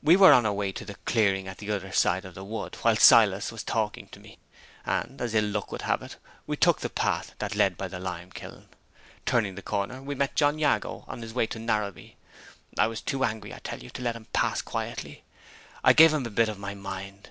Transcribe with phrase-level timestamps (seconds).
[0.00, 2.76] "We were on our way to the clearing at the other side of the wood
[2.82, 4.38] while Silas was talking to me;
[4.86, 6.14] and, as ill luck would have it,
[6.46, 8.68] we took the path that led by the lime kiln.
[9.26, 12.14] Turning the corner, we met John Jago on his way to Narrabee.
[12.78, 15.24] I was too angry, I tell you, to let him pass quietly.
[15.82, 17.30] I gave him a bit of my mind.